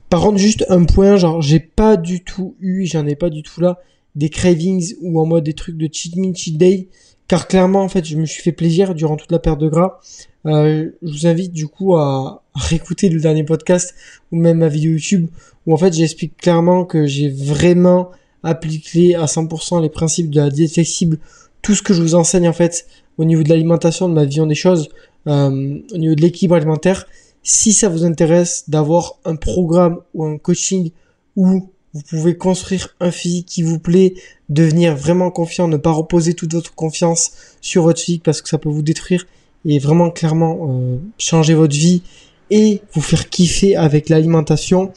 [0.10, 3.42] Par contre juste un point genre j'ai pas du tout eu, j'en ai pas du
[3.44, 3.80] tout là
[4.16, 6.88] des cravings ou en mode des trucs de cheat meal, cheat day
[7.28, 10.00] car clairement en fait je me suis fait plaisir durant toute la perte de gras.
[10.46, 13.96] Euh, je vous invite du coup à, réécouter le dernier podcast
[14.32, 15.28] ou même ma vidéo YouTube
[15.66, 18.10] où en fait j'explique clairement que j'ai vraiment
[18.44, 21.20] appliqué à 100% les principes de la diète flexible,
[21.62, 22.86] tout ce que je vous enseigne en fait
[23.18, 24.90] au niveau de l'alimentation, de ma vision des choses,
[25.28, 27.08] euh, au niveau de l'équilibre alimentaire.
[27.44, 30.92] Si ça vous intéresse d'avoir un programme ou un coaching
[31.36, 34.14] où vous pouvez construire un physique qui vous plaît,
[34.50, 38.58] devenir vraiment confiant, ne pas reposer toute votre confiance sur votre physique parce que ça
[38.58, 39.26] peut vous détruire
[39.66, 42.02] et vraiment clairement euh, changer votre vie
[42.50, 44.92] et vous faire kiffer avec l'alimentation.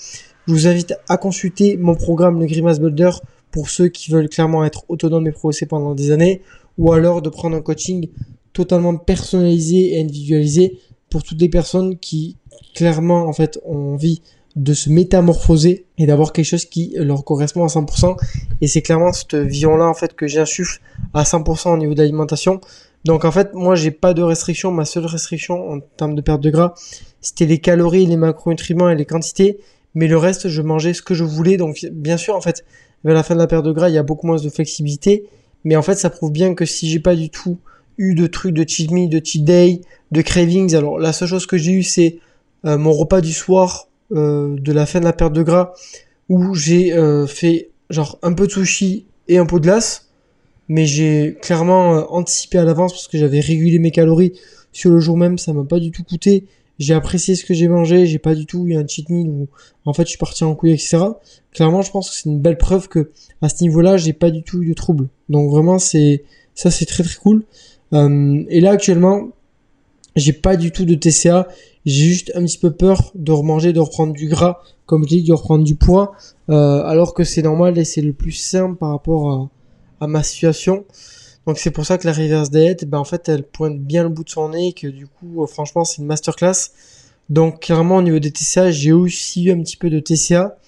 [0.46, 3.10] Je vous invite à consulter mon programme le Grimace Builder
[3.50, 6.42] pour ceux qui veulent clairement être autonomes et progresser pendant des années
[6.78, 8.08] ou alors de prendre un coaching
[8.52, 10.78] totalement personnalisé et individualisé
[11.10, 12.36] pour toutes les personnes qui
[12.74, 14.20] clairement en fait ont envie
[14.56, 18.16] de se métamorphoser et d'avoir quelque chose qui leur correspond à 100%
[18.60, 20.80] et c'est clairement cette vision là en fait que j'insuffle
[21.12, 22.60] à 100% au niveau de l'alimentation
[23.04, 24.70] donc en fait, moi j'ai pas de restriction.
[24.70, 26.74] Ma seule restriction en termes de perte de gras,
[27.20, 29.58] c'était les calories, les macronutriments et les quantités.
[29.94, 31.56] Mais le reste, je mangeais ce que je voulais.
[31.56, 32.64] Donc bien sûr, en fait,
[33.04, 35.26] vers la fin de la perte de gras, il y a beaucoup moins de flexibilité.
[35.64, 37.58] Mais en fait, ça prouve bien que si j'ai pas du tout
[37.98, 41.46] eu de trucs de cheat meal, de cheat day, de cravings, alors la seule chose
[41.46, 42.18] que j'ai eu, c'est
[42.64, 45.72] euh, mon repas du soir de la fin de la perte de gras,
[46.28, 50.04] où j'ai euh, fait genre un peu de sushi et un pot de glace
[50.68, 54.32] mais j'ai clairement euh, anticipé à l'avance parce que j'avais régulé mes calories
[54.72, 56.46] sur le jour même, ça m'a pas du tout coûté.
[56.78, 59.48] J'ai apprécié ce que j'ai mangé, j'ai pas du tout eu un cheat meal où
[59.84, 60.98] en fait je suis parti en couille, etc.
[61.52, 63.12] Clairement, je pense que c'est une belle preuve que
[63.42, 65.08] à ce niveau-là, j'ai pas du tout eu de troubles.
[65.28, 67.44] Donc vraiment, c'est ça, c'est très très cool.
[67.92, 69.28] Euh, et là actuellement,
[70.16, 71.46] j'ai pas du tout de TCA.
[71.84, 75.22] J'ai juste un petit peu peur de remanger, de reprendre du gras, comme je dis,
[75.22, 76.12] de reprendre du poids,
[76.48, 79.50] euh, alors que c'est normal et c'est le plus simple par rapport
[80.00, 80.84] à, ma situation.
[81.46, 84.10] Donc c'est pour ça que la reverse diet, ben en fait, elle pointe bien le
[84.10, 86.70] bout de son nez, que du coup, euh, franchement, c'est une masterclass.
[87.30, 90.58] Donc clairement, au niveau des TCA, j'ai aussi eu un petit peu de TCA.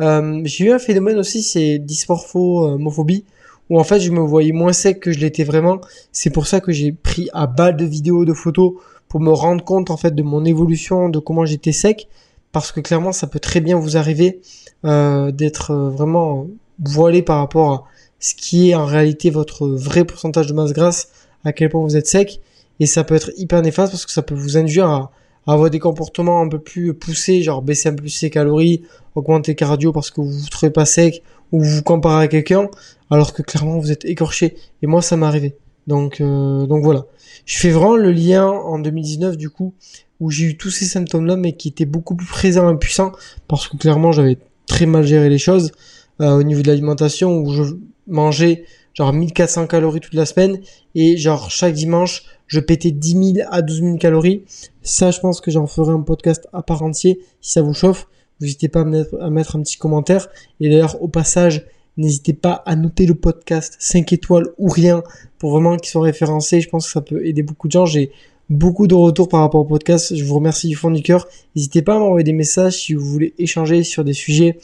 [0.00, 3.24] Euh, j'ai eu un phénomène aussi, c'est dysmorphomophobie,
[3.70, 5.80] où en fait, je me voyais moins sec que je l'étais vraiment.
[6.12, 8.74] C'est pour ça que j'ai pris à bas de vidéos, de photos,
[9.14, 12.08] pour me rendre compte en fait de mon évolution, de comment j'étais sec,
[12.50, 14.40] parce que clairement ça peut très bien vous arriver
[14.84, 16.48] euh, d'être euh, vraiment
[16.80, 17.84] voilé par rapport à
[18.18, 21.10] ce qui est en réalité votre vrai pourcentage de masse grasse,
[21.44, 22.40] à quel point vous êtes sec,
[22.80, 25.12] et ça peut être hyper néfaste parce que ça peut vous induire à,
[25.46, 28.82] avoir des comportements un peu plus poussés, genre baisser un peu plus ses calories,
[29.14, 31.22] augmenter cardio parce que vous vous trouvez pas sec,
[31.52, 32.68] ou vous vous comparez à quelqu'un,
[33.10, 34.56] alors que clairement vous êtes écorché.
[34.82, 35.54] Et moi ça m'est arrivé.
[35.86, 37.06] Donc, euh, donc voilà.
[37.44, 39.74] Je fais vraiment le lien en 2019 du coup
[40.20, 43.12] où j'ai eu tous ces symptômes-là mais qui étaient beaucoup plus présents et puissants
[43.48, 45.72] parce que clairement j'avais très mal géré les choses
[46.20, 47.62] euh, au niveau de l'alimentation où je
[48.06, 50.60] mangeais genre 1400 calories toute la semaine
[50.94, 54.44] et genre chaque dimanche je pétais 10 000 à 12 000 calories.
[54.82, 58.06] Ça je pense que j'en ferai un podcast à part entier si ça vous chauffe.
[58.40, 60.28] N'hésitez pas à mettre, à mettre un petit commentaire.
[60.60, 65.02] Et d'ailleurs au passage N'hésitez pas à noter le podcast 5 étoiles ou rien
[65.38, 66.60] pour vraiment qu'ils soient référencés.
[66.60, 67.86] Je pense que ça peut aider beaucoup de gens.
[67.86, 68.10] J'ai
[68.50, 70.14] beaucoup de retours par rapport au podcast.
[70.14, 71.28] Je vous remercie du fond du cœur.
[71.54, 74.58] N'hésitez pas à m'envoyer des messages si vous voulez échanger sur des sujets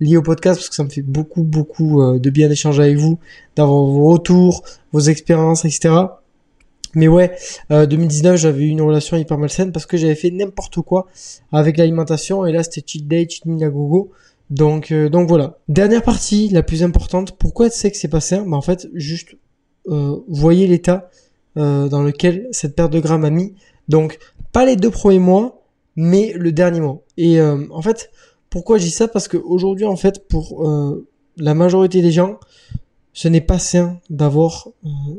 [0.00, 2.96] liés au podcast parce que ça me fait beaucoup beaucoup euh, de bien d'échanger avec
[2.96, 3.18] vous,
[3.56, 5.94] d'avoir vos retours, vos expériences, etc.
[6.96, 7.34] Mais ouais,
[7.70, 11.06] 2019, euh, j'avais eu une relation hyper malsaine parce que j'avais fait n'importe quoi
[11.50, 14.12] avec l'alimentation et là c'était cheat day, cheat meal gogo.
[14.50, 15.58] Donc, euh, donc voilà.
[15.68, 17.32] Dernière partie, la plus importante.
[17.38, 19.36] Pourquoi être sec c'est passé Bah en fait, juste
[19.88, 21.10] euh, voyez l'état
[21.56, 23.54] euh, dans lequel cette perte de grammes a mis.
[23.88, 24.18] Donc
[24.52, 25.62] pas les deux premiers mois,
[25.96, 27.02] mais le dernier mois.
[27.16, 28.10] Et euh, en fait,
[28.50, 29.08] pourquoi je dis ça?
[29.08, 30.64] Parce qu'aujourd'hui, en fait, pour
[31.36, 32.38] la majorité des gens,
[33.12, 34.68] ce n'est pas sain d'avoir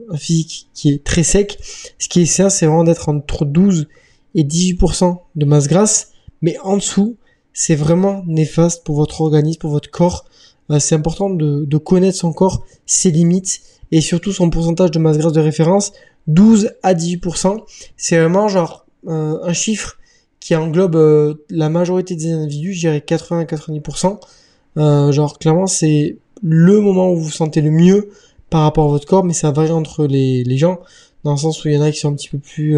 [0.09, 1.57] un physique qui est très sec.
[1.99, 3.87] Ce qui est sain, c'est vraiment d'être entre 12
[4.35, 6.11] et 18% de masse grasse,
[6.41, 7.17] mais en dessous,
[7.55, 10.25] c'est vraiment néfaste pour votre organisme, pour votre corps.
[10.69, 15.17] Euh, c'est important de, connaître son corps, ses limites et surtout son pourcentage de masse
[15.17, 15.93] grasse de référence.
[16.27, 17.63] 12 à 18%,
[17.97, 19.97] c'est vraiment genre euh, un chiffre
[20.39, 25.11] qui englobe euh, la majorité des individus, je dirais 80 à 90%.
[25.11, 28.09] genre clairement c'est le moment où vous vous sentez le mieux
[28.49, 30.79] par rapport à votre corps, mais ça varie entre les, les gens,
[31.23, 32.77] dans le sens où il y en a qui sont un petit peu plus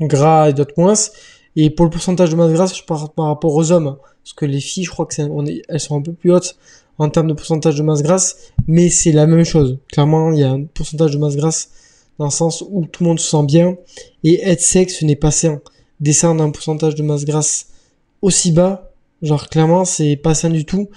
[0.00, 0.94] gras et d'autres moins.
[1.56, 4.46] Et pour le pourcentage de masse grasse, je parle par rapport aux hommes, parce que
[4.46, 5.28] les filles, je crois que c'est,
[5.68, 6.56] elles sont un peu plus hautes
[6.98, 9.78] en termes de pourcentage de masse grasse, mais c'est la même chose.
[9.92, 11.70] Clairement, il y a un pourcentage de masse grasse
[12.18, 13.76] dans le sens où tout le monde se sent bien,
[14.24, 15.60] et être sec, ce n'est pas sain.
[16.00, 17.68] Descendre d'un pourcentage de masse grasse
[18.22, 20.88] aussi bas, genre clairement, c'est pas sain du tout.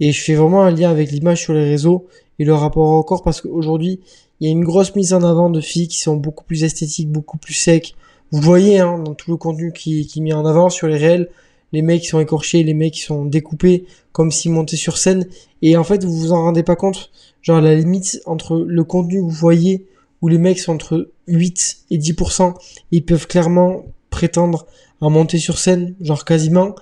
[0.00, 2.06] Et je fais vraiment un lien avec l'image sur les réseaux
[2.38, 4.00] et le rapport au corps parce qu'aujourd'hui,
[4.40, 7.10] il y a une grosse mise en avant de filles qui sont beaucoup plus esthétiques,
[7.10, 7.94] beaucoup plus secs,
[8.32, 10.96] vous voyez hein, dans tout le contenu qui, qui est mis en avant sur les
[10.96, 11.28] réels,
[11.72, 15.26] les mecs sont écorchés, les mecs qui sont découpés comme s'ils montaient sur scène.
[15.62, 17.10] Et en fait, vous vous en rendez pas compte.
[17.40, 19.86] Genre la limite entre le contenu que vous voyez,
[20.20, 22.54] où les mecs sont entre 8 et 10%,
[22.90, 24.66] ils peuvent clairement prétendre
[25.00, 26.74] à monter sur scène, genre quasiment.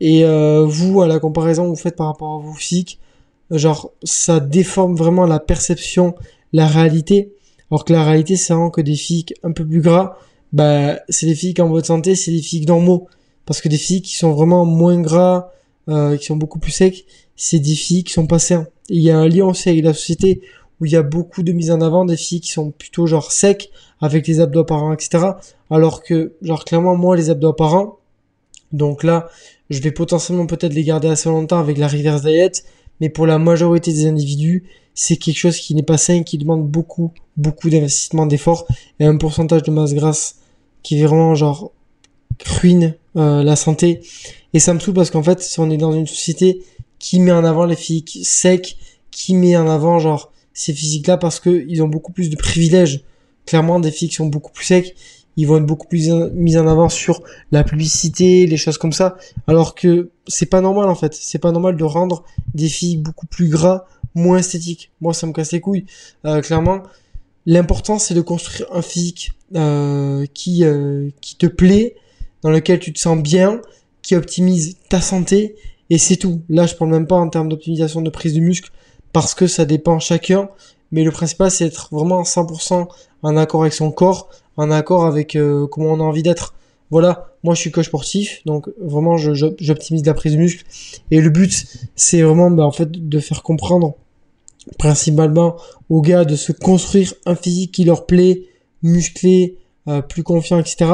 [0.00, 3.00] Et euh, vous, à la comparaison que vous faites par rapport à vos physiques,
[3.50, 6.14] genre ça déforme vraiment la perception,
[6.52, 7.32] la réalité.
[7.70, 10.18] Alors que la réalité, c'est vraiment que des physiques un peu plus gras,
[10.54, 13.08] bah c'est des physiques en bonne santé, c'est des physiques normaux.
[13.44, 15.50] Parce que des filles qui sont vraiment moins gras,
[15.88, 17.04] euh, qui sont beaucoup plus secs,
[17.36, 18.66] c'est des filles qui sont pas sains.
[18.88, 20.40] il y a un lien aussi avec la société
[20.80, 23.32] où il y a beaucoup de mise en avant des filles qui sont plutôt genre
[23.32, 23.68] secs,
[24.00, 25.32] avec les abdos apparents, etc.
[25.70, 27.98] Alors que, genre clairement, moi, les abdos apparents,
[28.72, 29.28] donc là,
[29.70, 32.64] je vais potentiellement peut-être les garder assez longtemps avec la reverse diet,
[33.00, 34.64] mais pour la majorité des individus,
[34.94, 38.66] c'est quelque chose qui n'est pas sain, qui demande beaucoup, beaucoup d'investissement, d'efforts
[39.00, 40.36] et un pourcentage de masse grasse
[40.84, 41.72] qui vraiment genre
[42.46, 44.02] ruine euh, la santé.
[44.52, 46.62] Et ça me saoule parce qu'en fait, si on est dans une société
[47.00, 48.76] qui met en avant les physiques secs,
[49.10, 53.02] qui met en avant genre ces physiques-là parce que ils ont beaucoup plus de privilèges.
[53.46, 54.94] Clairement, des filles qui sont beaucoup plus secs,
[55.36, 59.16] ils vont être beaucoup plus mis en avant sur la publicité, les choses comme ça.
[59.46, 61.14] Alors que c'est pas normal en fait.
[61.14, 64.90] C'est pas normal de rendre des filles beaucoup plus gras, moins esthétiques.
[65.00, 65.86] Moi, ça me casse les couilles.
[66.24, 66.82] Euh, clairement,
[67.46, 71.96] l'important c'est de construire un physique euh, qui, euh, qui te plaît,
[72.42, 73.60] dans lequel tu te sens bien,
[74.02, 75.56] qui optimise ta santé,
[75.90, 76.42] et c'est tout.
[76.48, 78.70] Là, je parle même pas en termes d'optimisation de prise de muscle,
[79.12, 80.48] parce que ça dépend chacun,
[80.90, 82.88] mais le principal, c'est d'être vraiment 100%
[83.22, 86.54] en accord avec son corps, en accord avec euh, comment on a envie d'être.
[86.90, 90.64] Voilà, moi je suis coach sportif, donc vraiment j'optimise la prise de muscle.
[91.10, 93.94] Et le but, c'est vraiment bah, en fait de faire comprendre
[94.78, 95.56] principalement
[95.88, 98.42] aux gars de se construire un physique qui leur plaît,
[98.82, 100.86] musclé, euh, plus confiant, etc.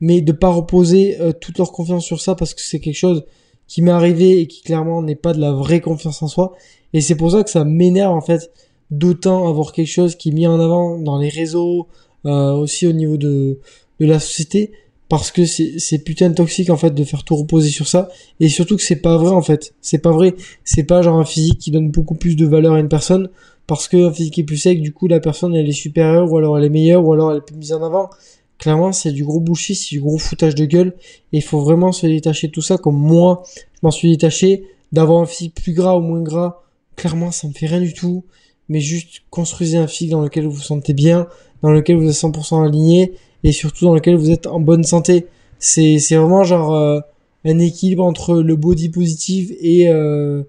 [0.00, 3.24] Mais de pas reposer euh, toute leur confiance sur ça parce que c'est quelque chose
[3.66, 6.54] qui m'est arrivé et qui clairement n'est pas de la vraie confiance en soi.
[6.92, 8.50] Et c'est pour ça que ça m'énerve en fait
[8.90, 11.86] d'autant avoir quelque chose qui est mis en avant dans les réseaux,
[12.26, 13.60] euh, aussi au niveau de,
[14.00, 14.72] de la société,
[15.10, 18.08] parce que c'est putain toxique en fait de faire tout reposer sur ça.
[18.38, 19.74] Et surtout que c'est pas vrai en fait.
[19.80, 20.36] C'est pas vrai.
[20.62, 23.28] C'est pas genre un physique qui donne beaucoup plus de valeur à une personne
[23.66, 26.38] parce que un physique est plus sec du coup la personne elle est supérieure ou
[26.38, 28.08] alors elle est meilleure ou alors elle est plus mise en avant.
[28.58, 30.94] Clairement c'est du gros bullshit c'est du gros foutage de gueule.
[31.32, 33.42] Et il faut vraiment se détacher de tout ça comme moi
[33.74, 34.62] je m'en suis détaché.
[34.92, 36.62] D'avoir un physique plus gras ou moins gras
[36.94, 38.22] clairement ça me fait rien du tout.
[38.68, 41.26] Mais juste construisez un physique dans lequel vous vous sentez bien
[41.62, 43.12] dans lequel vous êtes 100% aligné
[43.44, 45.26] et surtout dans lequel vous êtes en bonne santé.
[45.58, 47.00] C'est c'est vraiment genre euh,
[47.44, 50.42] un équilibre entre le body positive et euh,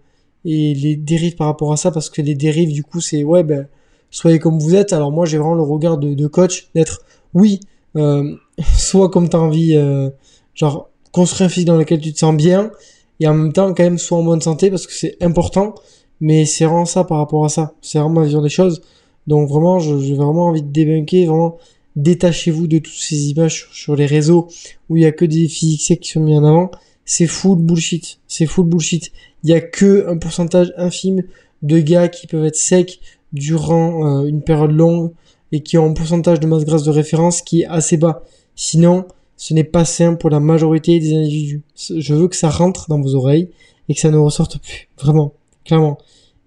[0.45, 3.43] et les dérives par rapport à ça parce que les dérives du coup c'est ouais
[3.43, 3.67] ben
[4.09, 4.93] soyez comme vous êtes.
[4.93, 7.01] Alors moi j'ai vraiment le regard de, de coach d'être
[7.33, 7.59] oui
[7.95, 8.35] euh,
[8.77, 10.09] soit comme t'as envie euh,
[10.55, 12.71] genre construire un physique dans lequel tu te sens bien
[13.19, 15.75] et en même temps quand même soit en bonne santé parce que c'est important
[16.19, 18.81] mais c'est vraiment ça par rapport à ça c'est vraiment ma vision des choses
[19.27, 21.57] donc vraiment j'ai vraiment envie de débunker vraiment
[21.95, 24.47] détachez-vous de toutes ces images sur, les réseaux
[24.89, 26.71] où il y a que des physiques qui sont mis en avant.
[27.05, 28.19] C'est full bullshit.
[28.27, 29.11] C'est full bullshit.
[29.43, 31.23] Il y a que un pourcentage infime
[31.61, 32.99] de gars qui peuvent être secs
[33.33, 35.11] durant euh, une période longue
[35.51, 38.23] et qui ont un pourcentage de masse grasse de référence qui est assez bas.
[38.55, 39.05] Sinon,
[39.37, 41.61] ce n'est pas sain pour la majorité des individus.
[41.75, 43.49] Je veux que ça rentre dans vos oreilles
[43.89, 44.87] et que ça ne ressorte plus.
[44.99, 45.33] Vraiment.
[45.65, 45.97] Clairement.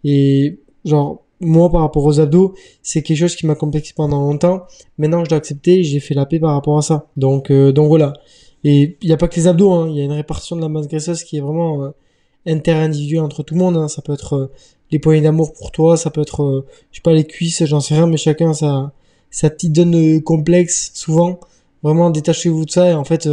[0.05, 4.65] Et genre, moi par rapport aux abdos, c'est quelque chose qui m'a complexé pendant longtemps.
[4.99, 7.07] Maintenant je l'ai accepté, j'ai fait la paix par rapport à ça.
[7.17, 8.15] Donc euh, donc voilà.
[8.65, 9.89] Et il n'y a pas que les abdos, hein.
[9.91, 11.91] il y a une répartition de la masse graisseuse qui est vraiment euh,
[12.47, 13.77] inter-individuelle entre tout le monde.
[13.77, 13.89] Hein.
[13.89, 14.53] Ça peut être euh,
[14.91, 17.81] les poignées d'amour pour toi, ça peut être, euh, je sais pas, les cuisses, j'en
[17.81, 18.93] sais rien, mais chacun sa,
[19.31, 21.41] sa petite zone complexe, souvent.
[21.83, 23.29] Vraiment, détachez-vous de ça et en fait,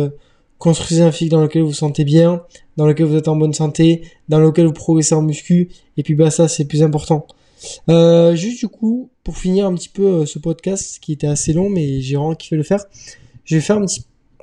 [0.58, 2.43] construisez un physique dans lequel vous vous sentez bien,
[2.76, 6.15] dans lequel vous êtes en bonne santé, dans lequel vous progressez en muscu, et puis
[6.15, 7.26] bah ça, c'est plus important.
[7.89, 11.54] Euh, juste du coup, pour finir un petit peu euh, ce podcast qui était assez
[11.54, 12.84] long, mais j'ai vraiment kiffé le faire,
[13.45, 13.88] je vais faire une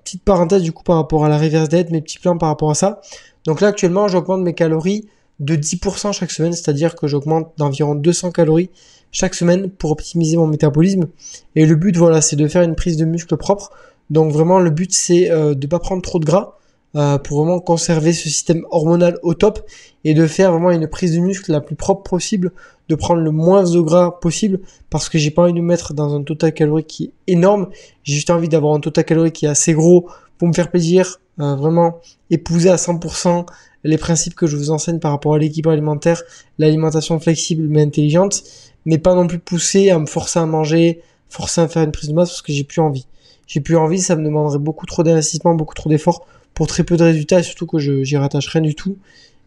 [0.04, 2.70] petite parenthèse du coup par rapport à la reverse date, mes petits plans par rapport
[2.70, 3.00] à ça.
[3.44, 5.06] Donc là actuellement, j'augmente mes calories
[5.40, 8.70] de 10% chaque semaine, c'est-à-dire que j'augmente d'environ 200 calories
[9.12, 11.08] chaque semaine pour optimiser mon métabolisme.
[11.54, 13.70] Et le but, voilà, c'est de faire une prise de muscle propre.
[14.10, 16.56] Donc vraiment, le but, c'est euh, de pas prendre trop de gras
[16.96, 19.60] euh, pour vraiment conserver ce système hormonal au top
[20.04, 22.52] et de faire vraiment une prise de muscle la plus propre possible
[22.88, 25.94] de prendre le moins de gras possible parce que j'ai pas envie de me mettre
[25.94, 27.68] dans un total calorique qui est énorme.
[28.02, 31.20] J'ai juste envie d'avoir un total calorique qui est assez gros pour me faire plaisir,
[31.40, 33.46] euh, vraiment épouser à 100%
[33.84, 36.22] les principes que je vous enseigne par rapport à l'équilibre alimentaire,
[36.58, 38.42] l'alimentation flexible mais intelligente,
[38.86, 42.08] mais pas non plus pousser à me forcer à manger, forcer à faire une prise
[42.08, 43.06] de masse parce que j'ai plus envie.
[43.46, 46.96] J'ai plus envie, ça me demanderait beaucoup trop d'investissement, beaucoup trop d'efforts pour très peu
[46.96, 48.98] de résultats et surtout que je j'y rattache rien du tout.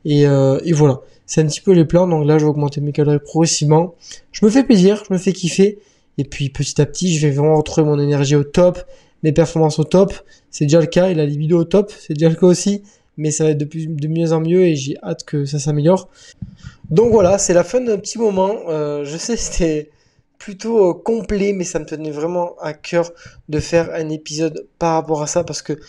[0.05, 2.07] Et, euh, et voilà c'est un petit peu les plans.
[2.07, 3.95] Donc là, je vais augmenter mes calories progressivement.
[4.33, 5.79] Je me fais plaisir, je me fais kiffer.
[6.17, 8.79] Et puis petit à petit, je vais vraiment retrouver mon énergie au top,
[9.23, 10.13] mes performances au top.
[10.49, 12.83] C'est déjà le cas et la libido au top, c'est déjà le cas aussi.
[13.15, 16.09] Mais ça va être de mieux en mieux et j'ai hâte que ça s'améliore.
[16.89, 18.57] Donc voilà, c'est la fin d'un petit moment.
[18.67, 19.89] Euh, je sais, c'était
[20.37, 23.09] plutôt euh, complet, mais ça me tenait vraiment à cœur
[23.47, 25.79] de faire un épisode par rapport à ça parce que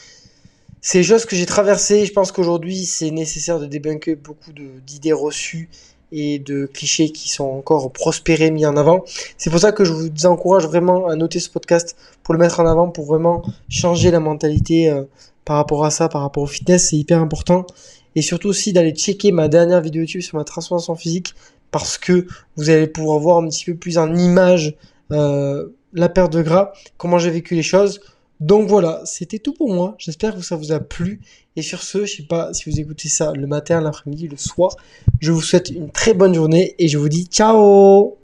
[0.93, 2.07] des choses que j'ai traversées.
[2.07, 5.69] Je pense qu'aujourd'hui, c'est nécessaire de débunker beaucoup d'idées reçues
[6.13, 9.03] et de clichés qui sont encore prospérés, mis en avant.
[9.39, 12.61] C'est pour ça que je vous encourage vraiment à noter ce podcast pour le mettre
[12.61, 15.05] en avant, pour vraiment changer la mentalité euh,
[15.47, 16.91] par rapport à ça, par rapport au fitness.
[16.91, 17.67] C'est hyper important.
[18.15, 21.35] Et surtout aussi d'aller checker ma dernière vidéo YouTube sur ma transformation physique
[21.71, 24.77] parce que vous allez pouvoir voir un petit peu plus en image
[25.11, 28.01] euh, la perte de gras, comment j'ai vécu les choses.
[28.41, 29.95] Donc voilà, c'était tout pour moi.
[29.99, 31.21] J'espère que ça vous a plu.
[31.55, 34.77] Et sur ce, je sais pas si vous écoutez ça le matin, l'après-midi, le soir.
[35.21, 38.17] Je vous souhaite une très bonne journée et je vous dis ciao